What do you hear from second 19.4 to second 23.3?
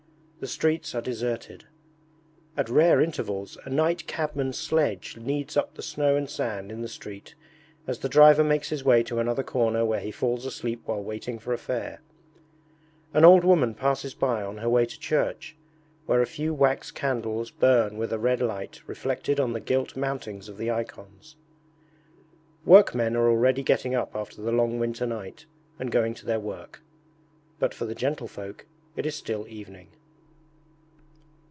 the gilt mountings of the icons. Workmen are